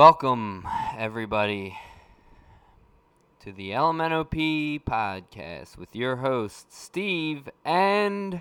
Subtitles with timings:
[0.00, 1.76] Welcome, everybody,
[3.40, 8.40] to the LMNOP podcast with your hosts, Steve and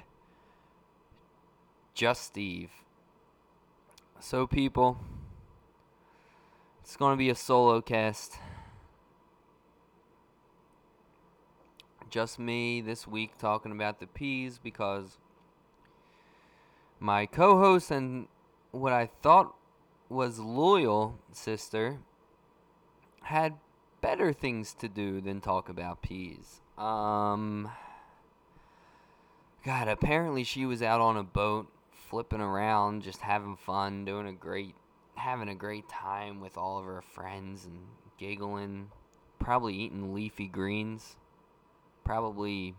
[1.94, 2.70] just Steve.
[4.22, 4.99] So, people,
[6.82, 8.37] it's going to be a solo cast.
[12.10, 15.18] Just me this week talking about the peas because
[17.02, 18.30] my co host and
[18.71, 19.59] what I thought
[20.10, 21.99] was loyal sister
[23.21, 23.54] had
[24.02, 26.62] better things to do than talk about peas.
[26.77, 27.70] Um
[29.63, 34.34] God, apparently she was out on a boat flipping around, just having fun, doing a
[34.34, 34.76] great
[35.15, 37.77] having a great time with all of her friends and
[38.18, 38.90] giggling,
[39.37, 41.18] probably eating leafy greens,
[42.04, 42.74] probably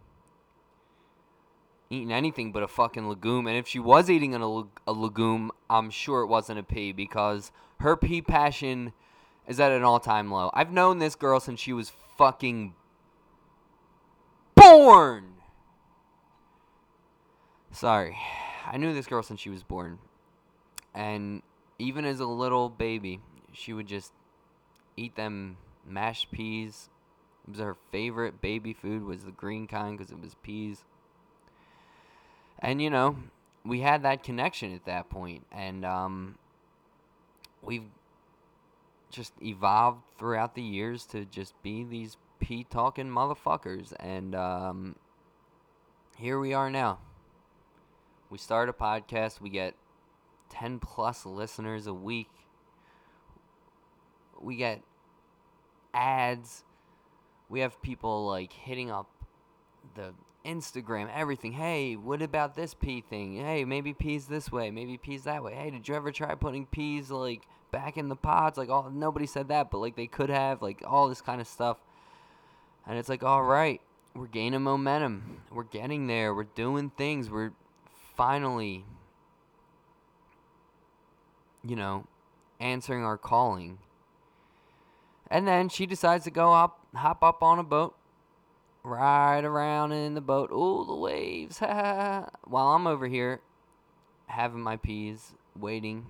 [1.91, 3.48] eating anything but a fucking legume.
[3.48, 7.50] And if she was eating a, a legume, I'm sure it wasn't a pea because
[7.80, 8.92] her pea passion
[9.46, 10.50] is at an all time low.
[10.55, 12.74] I've known this girl since she was fucking
[14.55, 15.34] born.
[17.72, 18.16] Sorry.
[18.70, 19.98] I knew this girl since she was born.
[20.94, 21.42] And
[21.78, 23.20] even as a little baby,
[23.52, 24.12] she would just
[24.96, 26.88] eat them mashed peas.
[27.46, 30.84] It was her favorite baby food was the green kind because it was peas.
[32.61, 33.17] And you know,
[33.65, 36.37] we had that connection at that point, and um,
[37.63, 37.89] we've
[39.11, 44.97] just evolved throughout the years to just be these pea talking motherfuckers, and um,
[46.17, 46.98] here we are now.
[48.29, 49.41] We start a podcast.
[49.41, 49.75] We get
[50.51, 52.31] ten plus listeners a week.
[54.41, 54.83] We get
[55.95, 56.65] ads.
[57.48, 59.09] We have people like hitting up
[59.95, 60.13] the
[60.45, 61.52] Instagram, everything.
[61.52, 63.36] Hey, what about this pea thing?
[63.36, 65.55] Hey, maybe peas this way, maybe peas that way.
[65.55, 68.56] Hey, did you ever try putting peas like back in the pods?
[68.58, 71.46] Like, all nobody said that, but like they could have, like all this kind of
[71.46, 71.79] stuff.
[72.86, 73.80] And it's like, all right,
[74.14, 75.42] we're gaining momentum.
[75.52, 76.34] We're getting there.
[76.34, 77.30] We're doing things.
[77.30, 77.52] We're
[78.17, 78.84] finally,
[81.62, 82.06] you know,
[82.58, 83.79] answering our calling.
[85.30, 87.95] And then she decides to go up, hop up on a boat,
[88.83, 90.51] ride around in the boat.
[90.52, 91.58] Oh, the waves.
[91.61, 92.29] While
[92.68, 93.41] I'm over here
[94.27, 96.07] having my peas, waiting,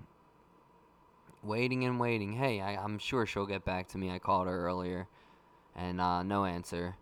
[1.42, 2.34] waiting and waiting.
[2.34, 4.10] Hey, I, am sure she'll get back to me.
[4.10, 5.08] I called her earlier
[5.74, 6.96] and uh, no answer.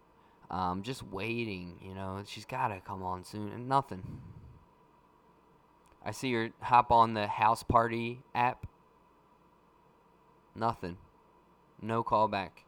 [0.50, 2.22] Um, just waiting, you know.
[2.26, 4.20] She's got to come on soon and nothing.
[6.04, 8.66] I see her hop on the house party app.
[10.54, 10.96] Nothing.
[11.82, 12.64] No call back.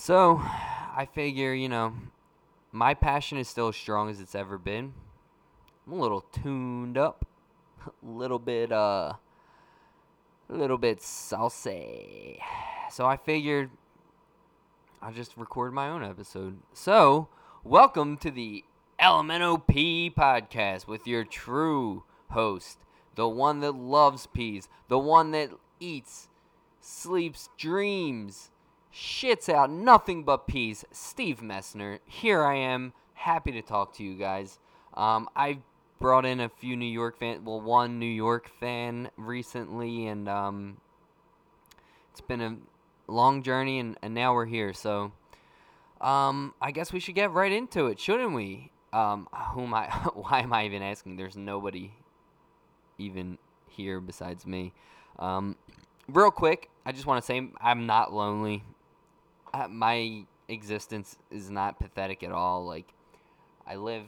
[0.00, 1.92] So, I figure, you know,
[2.70, 4.94] my passion is still as strong as it's ever been.
[5.84, 7.26] I'm a little tuned up,
[7.84, 9.14] a little bit, uh,
[10.48, 12.40] a little bit saucy.
[12.92, 13.70] So I figured
[15.02, 16.58] I'll just record my own episode.
[16.72, 17.28] So,
[17.64, 18.64] welcome to the
[19.02, 22.78] LMNOP podcast with your true host,
[23.16, 25.50] the one that loves peas, the one that
[25.80, 26.28] eats,
[26.80, 28.52] sleeps, dreams
[28.98, 30.84] shits out nothing but peas.
[30.90, 34.58] Steve Messner, here I am, happy to talk to you guys.
[34.94, 35.58] Um, I
[36.00, 40.78] brought in a few New York fan, well, one New York fan recently, and um,
[42.10, 42.56] it's been a
[43.06, 44.72] long journey, and, and now we're here.
[44.72, 45.12] So,
[46.00, 48.72] um, I guess we should get right into it, shouldn't we?
[48.92, 51.16] Um, whom I, why am I even asking?
[51.16, 51.92] There's nobody
[52.98, 53.38] even
[53.68, 54.72] here besides me.
[55.20, 55.54] Um,
[56.08, 58.64] real quick, I just want to say I'm not lonely
[59.68, 62.64] my existence is not pathetic at all.
[62.64, 62.92] Like,
[63.66, 64.04] I live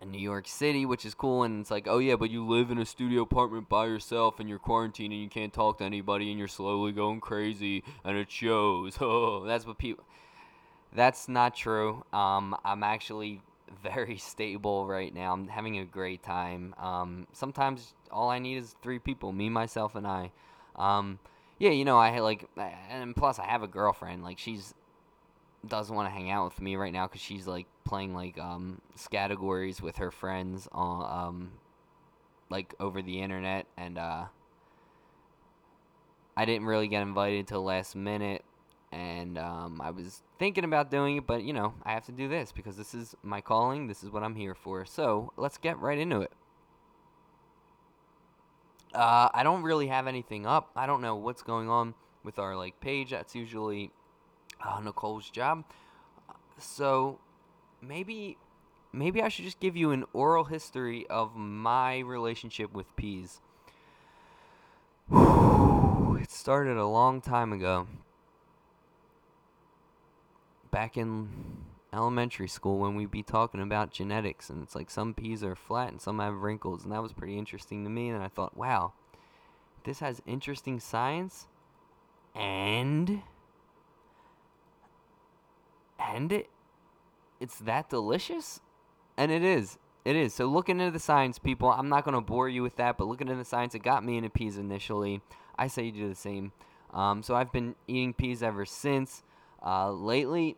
[0.00, 2.70] in New York City, which is cool, and it's like, oh yeah, but you live
[2.70, 6.30] in a studio apartment by yourself and you're quarantined and you can't talk to anybody
[6.30, 8.98] and you're slowly going crazy and it shows.
[9.10, 10.04] Oh, that's what people.
[10.94, 12.04] That's not true.
[12.12, 13.40] Um, I'm actually
[13.82, 15.32] very stable right now.
[15.32, 16.74] I'm having a great time.
[16.78, 20.30] Um, sometimes all I need is three people, me, myself, and I.
[20.76, 21.18] Um,
[21.58, 22.48] yeah, you know, I like,
[22.90, 24.22] and plus I have a girlfriend.
[24.22, 24.74] Like she's
[25.66, 28.80] doesn't want to hang out with me right now because she's like playing like um
[29.10, 31.52] categories with her friends on um
[32.50, 34.24] like over the internet and uh
[36.36, 38.44] I didn't really get invited until last minute
[38.92, 42.28] and um, I was thinking about doing it but you know I have to do
[42.28, 45.78] this because this is my calling this is what I'm here for so let's get
[45.80, 46.32] right into it
[48.94, 50.70] uh, I don't really have anything up.
[50.76, 51.94] I don't know what's going on
[52.24, 53.10] with our like page.
[53.10, 53.90] That's usually
[54.64, 55.64] uh, Nicole's job.
[56.58, 57.18] So
[57.80, 58.36] maybe
[58.92, 63.40] maybe I should just give you an oral history of my relationship with peas.
[65.12, 67.86] it started a long time ago.
[70.70, 71.28] Back in
[71.92, 75.90] elementary school when we'd be talking about genetics and it's like some peas are flat
[75.90, 78.92] and some have wrinkles and that was pretty interesting to me and I thought, wow,
[79.84, 81.46] this has interesting science
[82.34, 83.22] and
[85.98, 86.50] and it
[87.40, 88.60] it's that delicious?
[89.16, 90.32] And it is it is.
[90.34, 93.06] So looking into the science people i'm not going to bore you with that but
[93.06, 95.22] looking into the science it got me into peas initially.
[95.56, 96.52] I say you do the same.
[96.92, 99.22] Um, so i've been eating peas ever since.
[99.64, 100.56] Uh, lately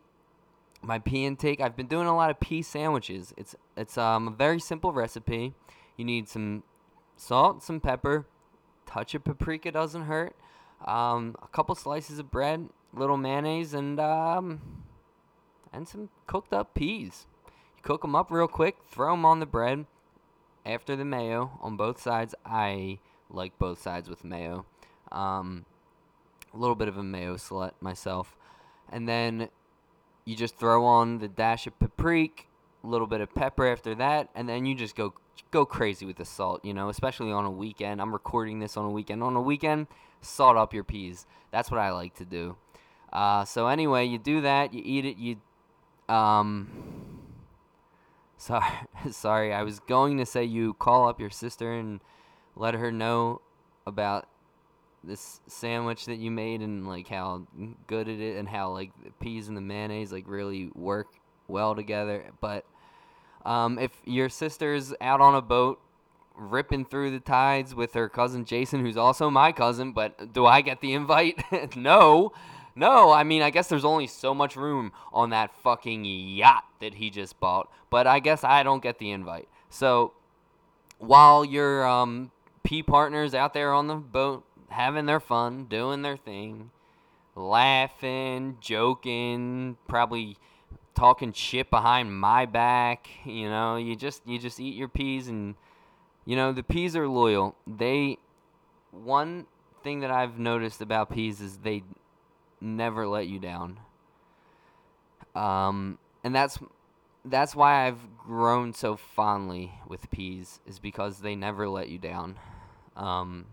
[0.81, 4.31] my pea intake i've been doing a lot of pea sandwiches it's it's um, a
[4.31, 5.53] very simple recipe
[5.97, 6.63] you need some
[7.15, 8.25] salt some pepper
[8.85, 10.35] touch of paprika doesn't hurt
[10.85, 14.61] um, a couple slices of bread little mayonnaise and um,
[15.73, 17.25] and some cooked up peas.
[17.77, 19.85] You cook them up real quick, throw them on the bread
[20.65, 22.35] after the mayo on both sides.
[22.45, 22.99] I
[23.29, 24.65] like both sides with mayo.
[25.11, 25.65] Um,
[26.53, 28.35] a little bit of a mayo slut myself.
[28.91, 29.49] And then
[30.25, 32.43] you just throw on the dash of paprika,
[32.83, 35.13] a little bit of pepper after that, and then you just go
[35.51, 38.01] go crazy with the salt, you know, especially on a weekend.
[38.01, 39.23] I'm recording this on a weekend.
[39.23, 39.87] On a weekend,
[40.21, 41.25] salt up your peas.
[41.51, 42.55] That's what I like to do.
[43.11, 45.37] Uh, so anyway, you do that, you eat it, you
[46.11, 46.69] um,
[48.37, 48.65] sorry,
[49.11, 49.53] sorry.
[49.53, 52.01] I was going to say you call up your sister and
[52.55, 53.41] let her know
[53.85, 54.27] about
[55.03, 57.45] this sandwich that you made and like how
[57.87, 61.07] good it is and how like the peas and the mayonnaise like really work
[61.47, 62.31] well together.
[62.39, 62.65] But
[63.45, 65.79] um, if your sister's out on a boat
[66.35, 70.61] ripping through the tides with her cousin Jason, who's also my cousin, but do I
[70.61, 71.43] get the invite?
[71.75, 72.31] no.
[72.73, 76.93] No, I mean, I guess there's only so much room on that fucking yacht that
[76.93, 77.69] he just bought.
[77.89, 79.49] But I guess I don't get the invite.
[79.69, 80.13] So
[80.97, 82.31] while your um,
[82.63, 86.71] P partners out there on the boat having their fun, doing their thing,
[87.35, 90.37] laughing, joking, probably
[90.95, 95.55] talking shit behind my back, you know, you just you just eat your peas and
[96.25, 97.55] you know, the peas are loyal.
[97.65, 98.17] They
[98.91, 99.47] one
[99.83, 101.83] thing that I've noticed about peas is they
[102.59, 103.79] never let you down.
[105.35, 106.59] Um, and that's
[107.23, 112.37] that's why I've grown so fondly with peas is because they never let you down.
[112.95, 113.45] Um,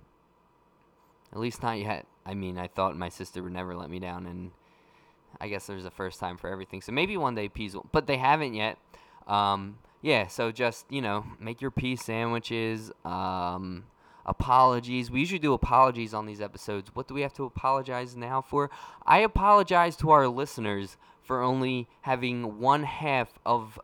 [1.38, 2.04] at least not yet.
[2.26, 4.50] I mean, I thought my sister would never let me down, and
[5.40, 6.82] I guess there's a first time for everything.
[6.82, 8.76] So maybe one day peas will, but they haven't yet.
[9.28, 12.90] Um, yeah, so just you know, make your pea sandwiches.
[13.04, 13.84] Um,
[14.26, 15.12] apologies.
[15.12, 16.90] We usually do apologies on these episodes.
[16.92, 18.68] What do we have to apologize now for?
[19.06, 23.78] I apologize to our listeners for only having one half of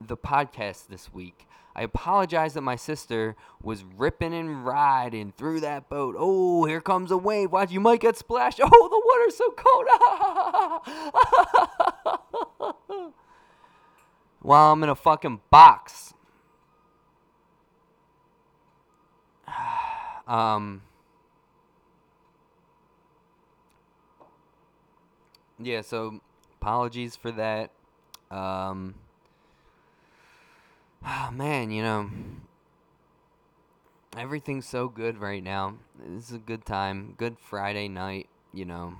[0.00, 1.46] the podcast this week.
[1.74, 6.16] I apologize that my sister was ripping and riding through that boat.
[6.18, 7.52] Oh, here comes a wave.
[7.52, 8.60] Watch, you might get splashed.
[8.64, 9.86] Oh, the water's so cold.
[14.40, 16.14] While I'm in a fucking box.
[20.26, 20.82] Um,
[25.58, 26.20] yeah, so
[26.60, 27.70] apologies for that.
[28.30, 28.96] Um,
[31.04, 32.10] oh man, you know,
[34.16, 35.76] everything's so good right now.
[35.98, 38.94] This is a good time, good Friday night, you know.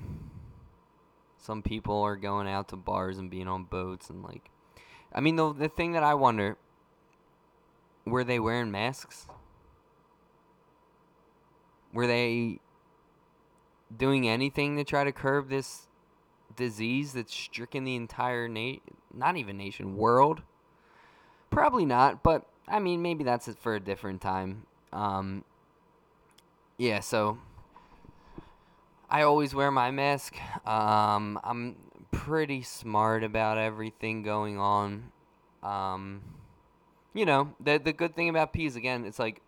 [1.39, 4.51] Some people are going out to bars and being on boats and like
[5.15, 6.59] I mean the the thing that I wonder
[8.05, 9.27] were they wearing masks?
[11.93, 12.61] Were they
[13.95, 15.87] doing anything to try to curb this
[16.57, 18.83] disease that's stricken the entire nation,
[19.15, 20.43] not even nation, world?
[21.51, 24.65] Probably not, but I mean, maybe that's it for a different time.
[24.93, 25.45] Um,
[26.77, 27.39] yeah, so
[29.11, 30.37] I always wear my mask.
[30.67, 31.77] Um, I'm
[32.11, 35.11] pretty smart about everything going on.
[35.63, 36.23] Um,
[37.15, 39.41] you know, the the good thing about peas again, it's like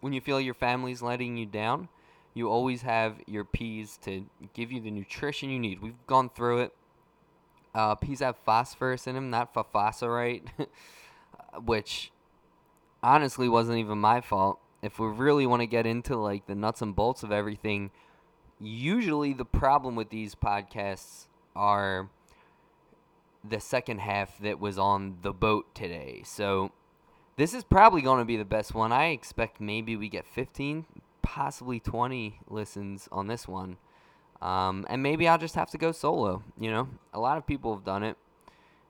[0.00, 1.88] when you feel your family's letting you down,
[2.34, 5.80] you always have your peas to give you the nutrition you need.
[5.80, 6.74] We've gone through it.
[7.74, 10.46] Uh, peas have phosphorus in them, not phosphorite,
[11.62, 12.12] which
[13.02, 14.58] honestly wasn't even my fault.
[14.82, 17.90] If we really want to get into like the nuts and bolts of everything,
[18.60, 22.08] usually the problem with these podcasts are
[23.48, 26.22] the second half that was on the boat today.
[26.24, 26.72] So
[27.36, 28.92] this is probably going to be the best one.
[28.92, 30.86] I expect maybe we get 15,
[31.22, 33.76] possibly 20 listens on this one.
[34.40, 36.42] Um, and maybe I'll just have to go solo.
[36.58, 38.16] You know, a lot of people have done it,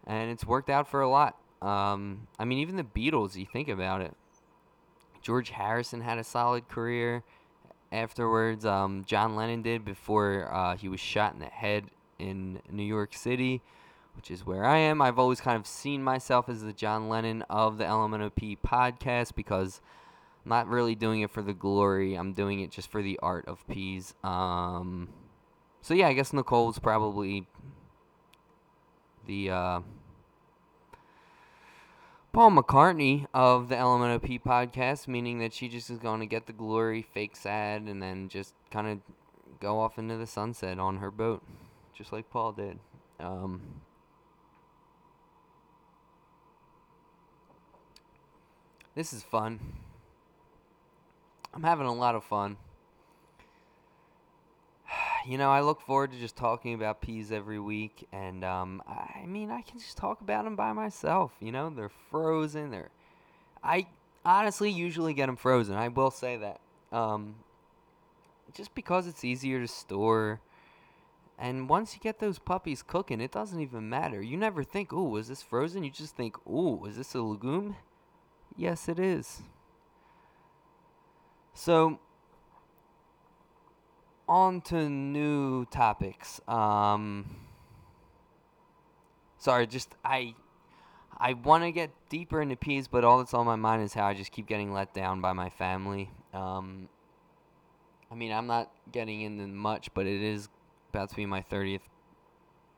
[0.06, 1.38] and it's worked out for a lot.
[1.64, 4.14] Um, I mean, even the Beatles, you think about it.
[5.23, 7.23] George Harrison had a solid career.
[7.94, 8.66] afterwards.
[8.66, 11.85] Um, John Lennon did before uh, he was shot in the head
[12.18, 13.62] in New York City,
[14.16, 15.00] which is where I am.
[15.00, 19.80] I've always kind of seen myself as the John Lennon of the LMNOP podcast because
[20.44, 22.14] I'm not really doing it for the glory.
[22.14, 24.14] I'm doing it just for the art of peas.
[24.25, 25.09] Um,
[25.80, 27.47] so yeah, I guess Nicole's probably
[29.26, 29.80] the uh,
[32.35, 36.53] Paul McCartney of the LMNOP podcast, meaning that she just is going to get the
[36.53, 38.99] glory, fake sad, and then just kind of
[39.61, 41.45] go off into the sunset on her boat,
[41.97, 42.81] just like Paul did.
[43.21, 43.62] Um,
[48.97, 49.61] this is fun.
[51.55, 52.57] I'm having a lot of fun.
[55.26, 59.25] You know, I look forward to just talking about peas every week, and um, I
[59.26, 61.33] mean, I can just talk about them by myself.
[61.40, 62.71] You know, they're frozen.
[62.71, 62.90] They're,
[63.62, 63.87] I
[64.23, 65.76] honestly usually get them frozen.
[65.76, 66.61] I will say that,
[66.93, 67.37] um,
[68.52, 70.40] just because it's easier to store.
[71.38, 74.21] And once you get those puppies cooking, it doesn't even matter.
[74.21, 77.76] You never think, "Ooh, is this frozen?" You just think, "Ooh, is this a legume?"
[78.57, 79.43] Yes, it is.
[81.54, 81.99] So,
[84.28, 86.40] on to new topics.
[86.49, 87.37] Um,
[89.38, 90.35] sorry, just I
[91.16, 94.07] I want to get deeper into peas, but all that's on my mind is how
[94.07, 96.11] I just keep getting let down by my family.
[96.33, 96.88] Um,
[98.11, 100.49] I mean, I'm not getting into much, but it is
[100.90, 101.81] about to be my 30th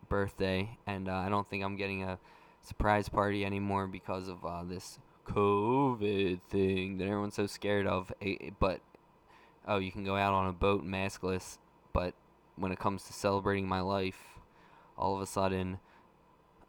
[0.08, 2.18] birthday, and uh, I don't think I'm getting a
[2.62, 8.12] surprise party anymore because of uh, this COVID thing that everyone's so scared of.
[8.58, 8.80] But
[9.66, 11.58] oh, you can go out on a boat maskless,
[11.92, 12.14] but
[12.56, 14.18] when it comes to celebrating my life,
[14.96, 15.78] all of a sudden,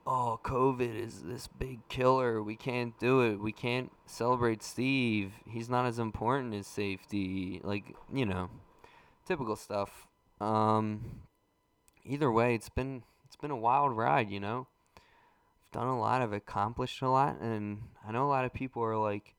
[0.05, 2.41] oh, COVID is this big killer.
[2.41, 3.39] We can't do it.
[3.39, 5.33] We can't celebrate Steve.
[5.49, 7.61] He's not as important as safety.
[7.63, 8.49] Like, you know,
[9.25, 10.07] typical stuff.
[10.39, 11.21] Um,
[12.05, 14.67] either way, it's been it's been a wild ride, you know
[15.65, 18.83] I've done a lot, I've accomplished a lot, and I know a lot of people
[18.83, 19.35] are like,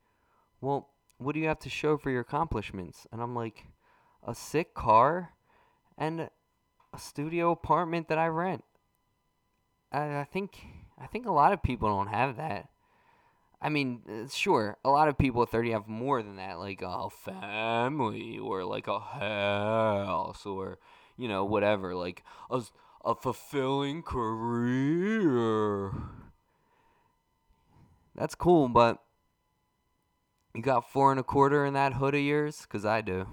[0.61, 3.07] well, what do you have to show for your accomplishments?
[3.13, 3.65] And I'm like,
[4.27, 5.31] a sick car
[5.97, 6.21] and
[6.93, 8.65] a studio apartment that I rent.
[9.93, 10.59] I, I think
[11.01, 12.69] I think a lot of people don't have that.
[13.61, 16.81] I mean, uh, sure, a lot of people at 30 have more than that, like
[16.83, 20.79] a family or like a house or,
[21.17, 22.63] you know, whatever, like a,
[23.05, 25.93] a fulfilling career.
[28.15, 29.03] That's cool, but
[30.55, 32.63] you got four and a quarter in that hood of yours?
[32.63, 33.27] Because I do.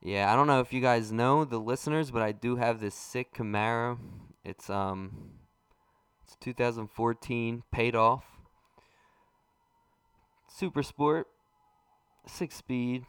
[0.00, 2.94] Yeah, I don't know if you guys know the listeners, but I do have this
[2.94, 3.98] sick Camaro.
[4.44, 5.32] It's um
[6.24, 8.24] it's 2014, paid off.
[10.46, 11.26] Super Sport,
[12.26, 13.06] six speed.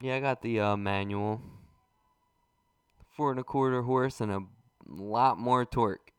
[0.00, 1.40] Yeah, I got the uh, manual
[3.16, 4.40] four and a quarter horse and a
[4.86, 6.12] lot more torque.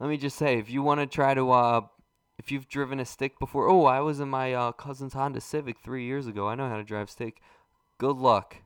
[0.00, 1.80] Let me just say, if you want to try to, uh,
[2.38, 5.78] if you've driven a stick before, oh, I was in my uh, cousin's Honda Civic
[5.78, 6.48] three years ago.
[6.48, 7.40] I know how to drive stick.
[7.98, 8.56] Good luck.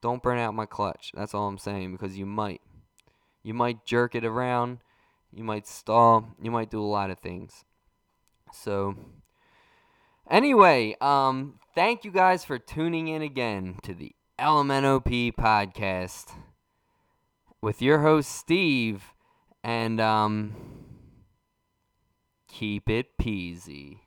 [0.00, 1.12] Don't burn out my clutch.
[1.14, 2.60] That's all I'm saying because you might.
[3.42, 4.78] You might jerk it around.
[5.32, 6.28] You might stall.
[6.40, 7.64] You might do a lot of things.
[8.52, 8.94] So,
[10.30, 16.32] anyway, um, thank you guys for tuning in again to the LMNOP podcast
[17.60, 19.12] with your host Steve,
[19.64, 20.54] and um,
[22.58, 23.98] keep it peasy.